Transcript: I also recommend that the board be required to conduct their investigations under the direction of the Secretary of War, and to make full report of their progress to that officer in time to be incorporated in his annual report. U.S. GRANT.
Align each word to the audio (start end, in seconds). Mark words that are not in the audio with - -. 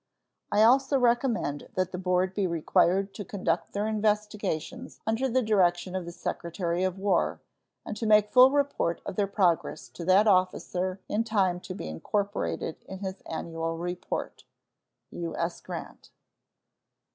I 0.51 0.63
also 0.63 0.97
recommend 0.97 1.67
that 1.75 1.91
the 1.91 1.99
board 1.99 2.33
be 2.33 2.47
required 2.47 3.13
to 3.13 3.23
conduct 3.23 3.73
their 3.73 3.85
investigations 3.87 4.99
under 5.05 5.29
the 5.29 5.43
direction 5.43 5.95
of 5.95 6.05
the 6.05 6.11
Secretary 6.11 6.83
of 6.83 6.97
War, 6.97 7.39
and 7.85 7.95
to 7.97 8.07
make 8.07 8.31
full 8.31 8.49
report 8.49 8.99
of 9.05 9.15
their 9.15 9.27
progress 9.27 9.89
to 9.89 10.03
that 10.05 10.25
officer 10.27 10.99
in 11.07 11.23
time 11.23 11.59
to 11.59 11.75
be 11.75 11.87
incorporated 11.87 12.83
in 12.89 12.97
his 13.01 13.21
annual 13.27 13.77
report. 13.77 14.43
U.S. 15.11 15.61
GRANT. 15.61 16.09